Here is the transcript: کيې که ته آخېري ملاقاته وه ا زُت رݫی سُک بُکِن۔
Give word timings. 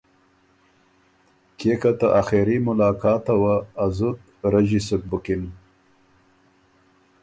کيې 1.57 1.73
که 1.81 1.91
ته 1.99 2.07
آخېري 2.21 2.57
ملاقاته 2.67 3.33
وه 3.41 3.55
ا 3.83 3.85
زُت 3.97 4.19
رݫی 4.51 4.79
سُک 4.87 5.01
بُکِن۔ 5.09 5.43